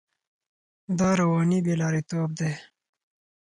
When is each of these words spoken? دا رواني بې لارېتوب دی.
دا 0.99 1.09
رواني 1.19 1.59
بې 1.65 1.73
لارېتوب 1.81 2.29
دی. 2.39 2.51